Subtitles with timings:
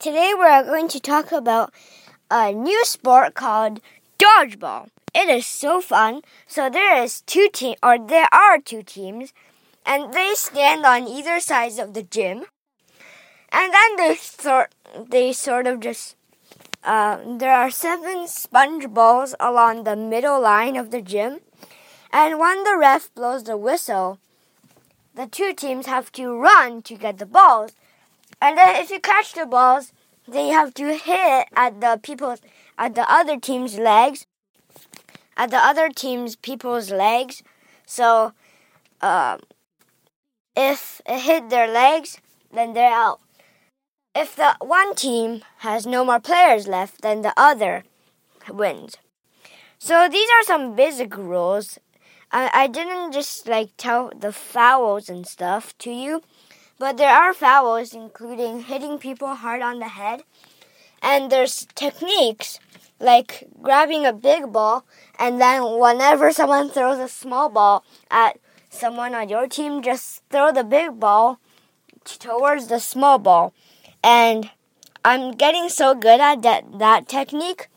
[0.00, 1.74] Today we're going to talk about
[2.30, 3.80] a new sport called
[4.16, 4.90] dodgeball.
[5.12, 6.22] It is so fun.
[6.46, 9.32] So there is two team or there are two teams
[9.84, 12.44] and they stand on either sides of the gym.
[13.50, 14.72] And then they sort
[15.10, 16.14] they sort of just
[16.84, 21.40] uh, there are seven sponge balls along the middle line of the gym.
[22.12, 24.20] And when the ref blows the whistle,
[25.16, 27.72] the two teams have to run to get the balls.
[28.40, 29.92] And then if you catch the balls,
[30.26, 32.40] they have to hit at the people's
[32.76, 34.26] at the other team's legs.
[35.36, 37.42] At the other team's people's legs.
[37.86, 38.32] So
[39.00, 39.40] um,
[40.56, 42.20] if it hit their legs,
[42.52, 43.20] then they're out.
[44.14, 47.84] If the one team has no more players left, then the other
[48.48, 48.96] wins.
[49.78, 51.78] So these are some basic rules.
[52.32, 56.22] I, I didn't just like tell the fouls and stuff to you,
[56.78, 60.22] but there are fouls, including hitting people hard on the head.
[61.02, 62.58] And there's techniques
[63.00, 64.84] like grabbing a big ball,
[65.18, 68.38] and then whenever someone throws a small ball at
[68.70, 71.38] someone on your team, just throw the big ball
[72.04, 73.52] towards the small ball.
[74.02, 74.50] And
[75.04, 77.68] I'm getting so good at that, that technique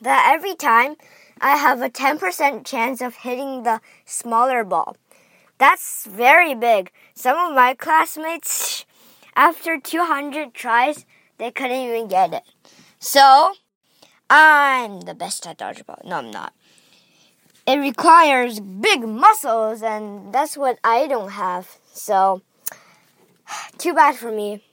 [0.00, 0.96] that every time
[1.40, 4.96] I have a 10% chance of hitting the smaller ball.
[5.62, 6.90] That's very big.
[7.14, 8.84] Some of my classmates,
[9.36, 11.06] after 200 tries,
[11.38, 12.42] they couldn't even get it.
[12.98, 13.54] So,
[14.28, 16.04] I'm the best at dodgeball.
[16.04, 16.52] No, I'm not.
[17.64, 21.78] It requires big muscles, and that's what I don't have.
[21.92, 22.42] So,
[23.78, 24.64] too bad for me.